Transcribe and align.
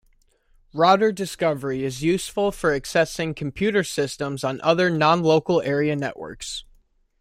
Router 0.73 1.11
discovery 1.11 1.83
is 1.83 2.01
useful 2.01 2.51
for 2.51 2.71
accessing 2.71 3.35
computer 3.35 3.83
systems 3.83 4.43
on 4.43 4.59
other 4.61 4.89
nonlocal 4.89 5.63
area 5.63 5.95
networks. 5.95 6.63